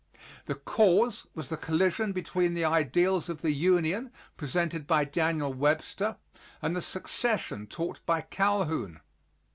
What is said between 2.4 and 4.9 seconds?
the ideals of the Union presented